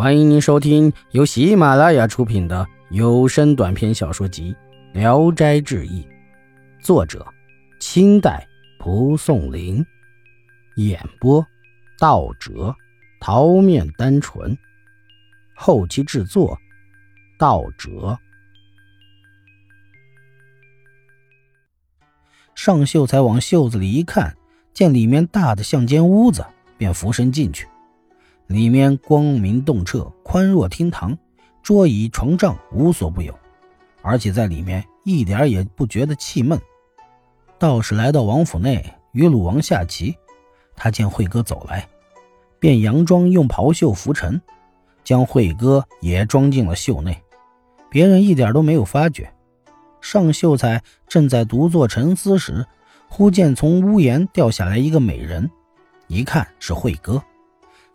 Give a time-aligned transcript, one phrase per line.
[0.00, 4.56] 欢迎您收听由喜马拉雅出品的有声短篇小说集
[4.98, 6.02] 《聊斋志异》，
[6.82, 7.26] 作者：
[7.78, 8.48] 清代
[8.78, 9.84] 蒲松龄，
[10.76, 11.46] 演播：
[11.98, 12.74] 道哲、
[13.20, 14.56] 桃面单纯，
[15.54, 16.58] 后期制作：
[17.38, 18.18] 道哲。
[22.54, 24.34] 尚秀才往袖子里一看，
[24.72, 26.42] 见里面大的像间屋子，
[26.78, 27.68] 便俯身进去。
[28.50, 31.16] 里面光明洞彻，宽若厅堂，
[31.62, 33.32] 桌椅床帐无所不有，
[34.02, 36.60] 而且在里面一点也不觉得气闷。
[37.60, 40.16] 道士来到王府内，与鲁王下棋。
[40.74, 41.88] 他见慧哥走来，
[42.58, 44.42] 便佯装用袍袖拂尘，
[45.04, 47.16] 将慧哥也装进了袖内。
[47.88, 49.32] 别人一点都没有发觉。
[50.00, 52.66] 尚秀才正在独坐沉思时，
[53.08, 55.48] 忽见从屋檐掉下来一个美人，
[56.08, 57.22] 一看是慧哥。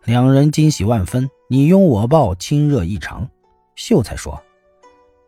[0.05, 3.27] 两人惊喜万分，你拥我抱，亲热异常。
[3.73, 4.39] 秀才说：“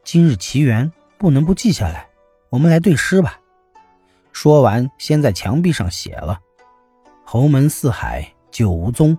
[0.06, 2.08] 今日奇缘不能不记下来，
[2.52, 3.40] 我们来对诗吧。”
[4.32, 6.40] 说完，先在墙壁上写了
[7.26, 9.18] ：“侯门四海久无踪。”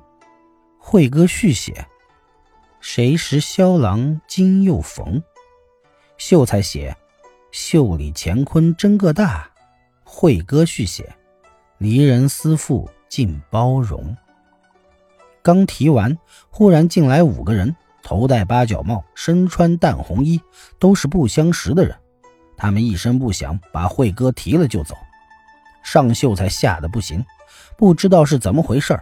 [0.78, 1.84] 慧哥续写
[2.78, 5.20] ：“谁识萧郎今又逢？”
[6.18, 6.96] 秀才写
[7.50, 9.50] ：“袖里乾坤真个大。”
[10.04, 11.12] 慧哥续写
[11.78, 14.16] ：“离人思妇尽包容。”
[15.42, 16.16] 刚提完，
[16.50, 20.40] 忽然进来五个人，头戴八角帽，身穿淡红衣，
[20.78, 21.96] 都是不相识的人。
[22.56, 24.94] 他们一声不响，把慧哥提了就走。
[25.82, 27.24] 尚秀才吓得不行，
[27.76, 28.98] 不知道是怎么回事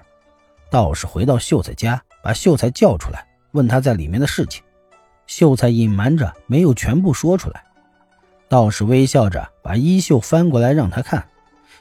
[0.70, 4.62] 道士回到秀才家，把秀才叫出来，问他在里面的事情。
[5.26, 7.64] 秀才隐瞒着，没有全部说出来。
[8.48, 11.26] 道士微笑着把衣袖翻过来让他看。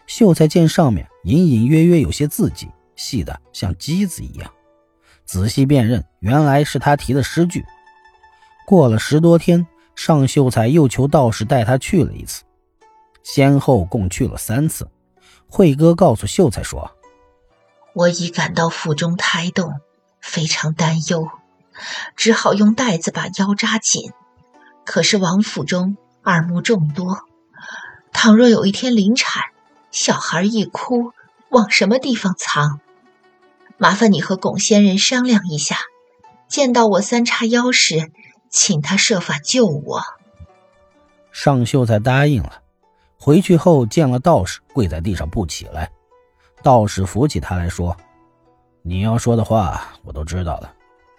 [0.08, 4.52] 秀才见上面隐隐约约有些字迹，细的像机子一样。
[5.26, 7.66] 仔细辨认，原来是他提的诗句。
[8.68, 9.66] 过了十多天，
[9.96, 12.44] 尚秀才又求道士带他去了一次，
[13.24, 14.88] 先后共去了三次。
[15.48, 16.96] 慧哥告诉秀才说
[17.94, 19.74] ：“我已感到腹中胎动，
[20.22, 21.30] 非常担忧，
[22.16, 24.12] 只好用带子把腰扎紧。
[24.86, 27.24] 可是王府中耳目众多，
[28.14, 29.44] 倘若有一天临产，
[29.92, 31.14] 小孩一哭，
[31.50, 32.80] 往什么地方藏？”
[33.78, 35.78] 麻烦你和巩仙人商量一下，
[36.48, 38.12] 见到我三叉腰时，
[38.50, 40.02] 请他设法救我。
[41.32, 42.62] 尚秀才答应了。
[43.18, 45.90] 回去后见了道士，跪在地上不起来。
[46.62, 47.96] 道士扶起他来说
[48.84, 50.72] ：“你要说的话我都知道了，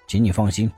[0.06, 0.70] 请你放心，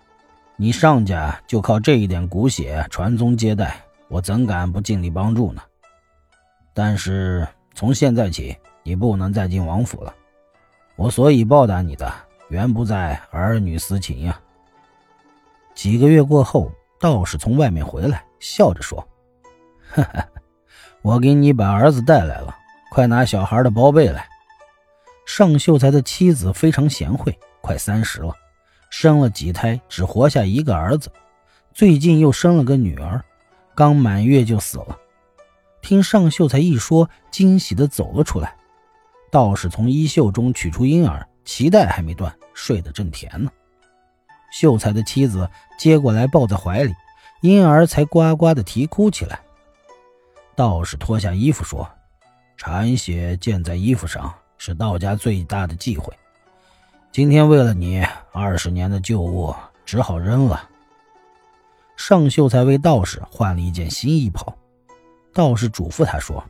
[0.56, 5.62] 你尚家就靠这一点骨血传宗接代，我怎敢不尽力帮助呢？
[6.72, 10.14] 但是从现在起，你不能再进王府了。”
[10.98, 12.12] 我所以报答你的，
[12.48, 14.36] 原不在儿女私情呀。
[15.72, 18.98] 几个月过后，道士从外面回来，笑着说
[19.94, 20.26] ：“哈哈，
[21.02, 22.52] 我给你把儿子带来了，
[22.90, 24.28] 快拿小孩的包被来。”
[25.24, 28.34] 尚秀才的妻子非常贤惠，快三十了，
[28.90, 31.12] 生了几胎，只活下一个儿子，
[31.72, 33.24] 最近又生了个女儿，
[33.72, 34.98] 刚满月就死了。
[35.80, 38.56] 听尚秀才一说，惊喜的走了出来。
[39.30, 43.50] 道士从衣袖中取出婴儿，脐带还没断，睡得正甜呢。
[44.50, 46.94] 秀才的妻子接过来抱在怀里，
[47.42, 49.38] 婴儿才呱呱的啼哭起来。
[50.56, 51.88] 道士脱下衣服说
[52.56, 56.12] ：“产血溅在衣服上是道家最大的忌讳，
[57.12, 60.68] 今天为了你二十年的旧物，只好扔了。”
[61.96, 64.56] 尚秀才为道士换了一件新衣袍。
[65.34, 66.42] 道士嘱咐他说：“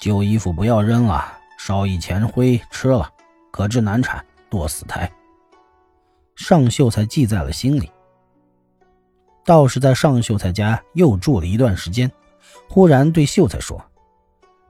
[0.00, 3.10] 旧衣服不要扔了。”烧一钱灰吃了，
[3.50, 5.10] 可致难产，堕死胎。
[6.34, 7.90] 尚秀才记在了心里。
[9.44, 12.10] 道士在尚秀才家又住了一段时间，
[12.68, 13.82] 忽然对秀才说：“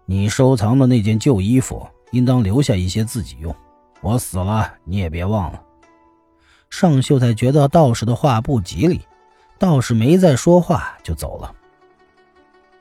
[0.04, 3.54] 你收藏的那件旧衣服，应当留下一些自己用。
[4.00, 5.62] 我死了，你也别忘了。”
[6.70, 9.00] 尚秀才觉得道士的话不吉利，
[9.58, 11.54] 道士没再说话，就走了。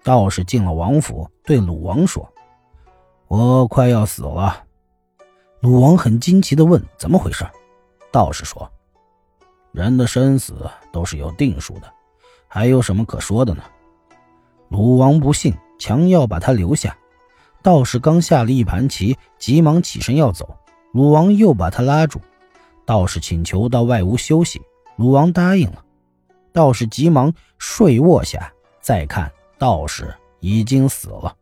[0.04, 2.33] 道士进了王府，对鲁王说。
[3.36, 4.64] 我快要死了，
[5.60, 7.44] 鲁王很惊奇地问：“怎么回事？”
[8.14, 8.72] 道士说
[9.74, 11.92] ：“人的生死都是有定数的，
[12.48, 13.64] 还有什么可说的呢？”
[14.70, 16.96] 鲁王不信，强要把他留下。
[17.64, 20.56] 道士刚下了一盘棋，急忙起身要走，
[20.92, 22.22] 鲁王又把他拉住。
[22.86, 24.62] 道士请求到外屋休息，
[24.96, 25.84] 鲁王答应了。
[26.52, 31.36] 道士急忙睡卧下，再看，道士已经死了。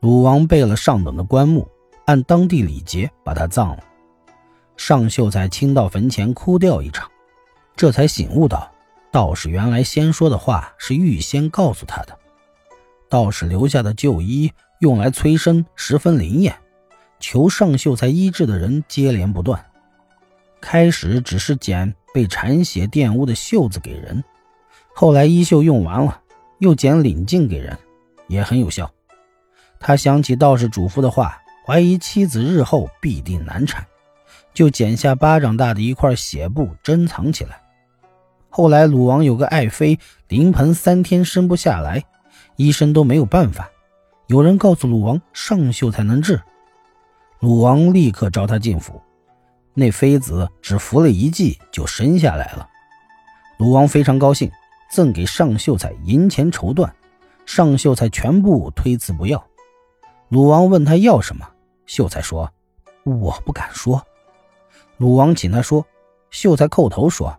[0.00, 1.68] 鲁王备了上等的棺木，
[2.06, 3.84] 按当地礼节把他葬了。
[4.74, 7.10] 尚秀才亲到坟前哭掉一场。
[7.76, 8.72] 这才醒悟到，
[9.12, 12.18] 道士原来先说的话是预先告诉他的。
[13.10, 16.56] 道士留下的旧衣用来催生，十分灵验，
[17.18, 19.62] 求尚秀才医治的人接连不断。
[20.62, 24.24] 开始只是捡被缠血玷污的袖子给人，
[24.94, 26.22] 后来衣袖用完了，
[26.58, 27.76] 又捡领镜给人，
[28.28, 28.90] 也很有效。
[29.80, 33.84] 他想起道士嘱咐的话，怀疑妻子日后必定难产，
[34.52, 37.60] 就剪下巴掌大的一块血布珍藏起来。
[38.50, 39.98] 后来鲁王有个爱妃
[40.28, 42.04] 临盆三天生不下来，
[42.56, 43.70] 医生都没有办法，
[44.26, 46.40] 有人告诉鲁王上秀才能治，
[47.38, 49.00] 鲁王立刻召他进府。
[49.72, 52.68] 那妃子只服了一剂就生下来了，
[53.56, 54.50] 鲁王非常高兴，
[54.90, 56.90] 赠给尚秀才银钱绸缎，
[57.46, 59.42] 尚秀才全部推辞不要。
[60.30, 61.44] 鲁王问他要什么，
[61.86, 62.48] 秀才说
[63.02, 64.06] ：“我不敢说。”
[64.96, 65.84] 鲁王请他说，
[66.30, 67.36] 秀才叩头说：“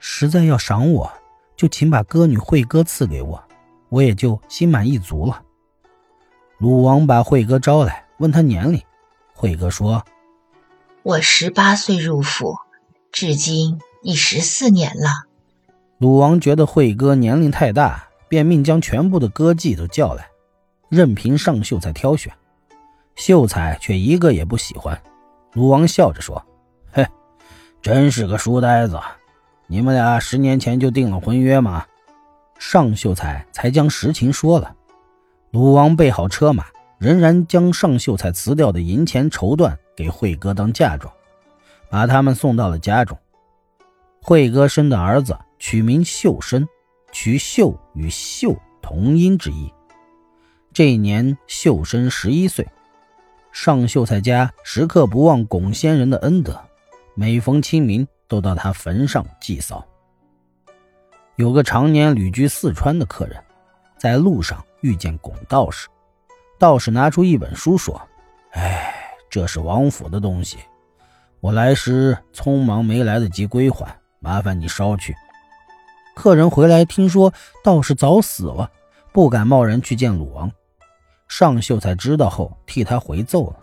[0.00, 1.12] 实在要赏我，
[1.54, 3.40] 就请把歌女慧哥赐给我，
[3.88, 5.44] 我也就心满意足了。”
[6.58, 8.82] 鲁王把慧哥招来，问他年龄，
[9.32, 10.04] 慧哥说。
[11.04, 12.56] 我十八岁入府，
[13.12, 15.28] 至今已十四年了。
[15.98, 20.28] 鲁王觉得慧哥年龄太大，便命将全部的歌妓都叫来，
[20.92, 22.30] 任凭尚秀才挑选。
[23.16, 25.00] 秀才却一个也不喜欢。
[25.54, 26.44] 鲁王笑着说
[26.92, 27.06] ：“嘿，
[27.80, 29.00] 真是个书呆子！
[29.68, 31.86] 你们俩十年前就定了婚约吗？”
[32.60, 34.76] 尚秀才才将实情说了。
[35.50, 36.66] 鲁王备好车马，
[36.98, 39.74] 仍然将尚秀才辞掉的银钱绸缎。
[39.96, 41.10] 给慧哥当嫁妆，
[41.88, 43.16] 把他们送到了家中。
[44.20, 46.68] 慧哥生的儿子取名秀生，
[47.12, 49.72] 取秀与秀同音之意。
[50.74, 52.66] 这一年，秀生十一岁。
[53.52, 56.58] 尚秀才家时刻不忘巩先人的恩德，
[57.14, 59.86] 每逢清明都到他坟上祭扫。
[61.36, 63.36] 有个常年旅居四川的客人，
[63.98, 65.88] 在路上遇见巩道士，
[66.58, 68.00] 道士拿出一本书说
[68.52, 68.88] ：“哎。”
[69.28, 70.58] 这是王府的东西，
[71.40, 75.14] 我来时匆忙没来得及归还，麻烦你捎去。
[76.14, 77.32] 客人回来听说
[77.64, 78.70] 道士早死了，
[79.10, 80.52] 不敢贸然去见鲁王。
[81.34, 83.56] 尚秀才知道后替他回奏了。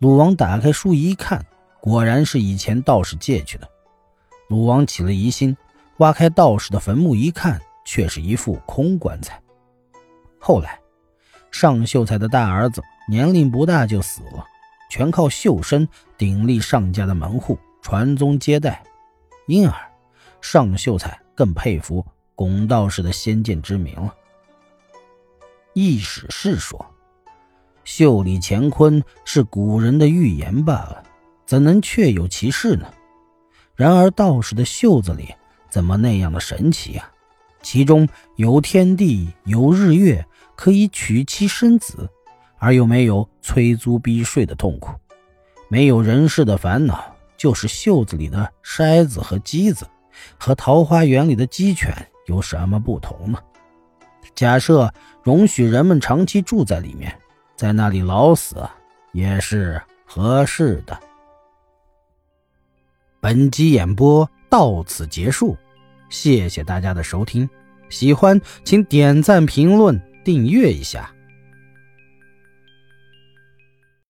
[0.00, 1.42] 鲁王打开书一看，
[1.80, 3.66] 果然是以前道士借去的。
[4.50, 5.56] 鲁王起了疑心，
[5.96, 9.40] 挖开道士的坟墓一看，却是一副空棺材。
[10.38, 10.78] 后来，
[11.50, 14.44] 尚秀才的大儿子年龄不大就死了。
[14.90, 15.88] 全靠秀身
[16.18, 18.84] 鼎立上家的门户，传宗接代，
[19.46, 19.74] 因而
[20.42, 22.04] 尚秀才更佩服
[22.34, 24.14] 龚道士的先见之明了。
[25.74, 26.84] 易史是说
[27.84, 31.02] ：“袖里乾坤是古人的预言罢了，
[31.44, 32.86] 怎能确有其事呢？”
[33.76, 35.34] 然而道士的袖子里
[35.68, 37.10] 怎么那样的神奇啊？
[37.62, 40.24] 其中有天地，有日月，
[40.56, 42.08] 可以娶妻生子。
[42.56, 44.92] 而又没有催租逼税的痛苦，
[45.68, 49.86] 没有人世的烦恼，就是袖子里的筛子和机子，
[50.38, 51.92] 和桃花源里的鸡犬
[52.26, 53.38] 有什么不同呢？
[54.34, 54.92] 假设
[55.22, 57.16] 容许人们长期住在里面，
[57.56, 58.56] 在那里老死
[59.12, 60.98] 也是合适的。
[63.20, 65.56] 本集演播到此结束，
[66.08, 67.48] 谢谢大家的收听，
[67.88, 71.10] 喜欢请点赞、评论、订阅一下。